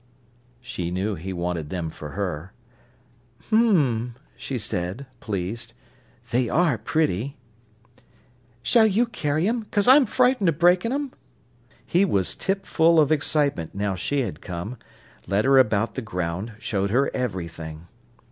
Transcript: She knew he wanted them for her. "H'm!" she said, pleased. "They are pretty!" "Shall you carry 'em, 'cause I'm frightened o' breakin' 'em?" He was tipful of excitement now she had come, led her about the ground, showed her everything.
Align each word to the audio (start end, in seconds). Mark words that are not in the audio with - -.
She 0.61 0.89
knew 0.89 1.13
he 1.13 1.31
wanted 1.31 1.69
them 1.69 1.91
for 1.91 2.13
her. 2.13 2.53
"H'm!" 3.53 4.15
she 4.35 4.57
said, 4.57 5.05
pleased. 5.19 5.73
"They 6.31 6.49
are 6.49 6.79
pretty!" 6.79 7.37
"Shall 8.63 8.87
you 8.87 9.05
carry 9.05 9.47
'em, 9.47 9.61
'cause 9.65 9.87
I'm 9.87 10.07
frightened 10.07 10.49
o' 10.49 10.53
breakin' 10.53 10.91
'em?" 10.91 11.11
He 11.85 12.03
was 12.03 12.33
tipful 12.33 12.99
of 12.99 13.11
excitement 13.11 13.75
now 13.75 13.93
she 13.93 14.21
had 14.21 14.41
come, 14.41 14.79
led 15.27 15.45
her 15.45 15.59
about 15.59 15.93
the 15.93 16.01
ground, 16.01 16.53
showed 16.57 16.89
her 16.89 17.15
everything. 17.15 17.87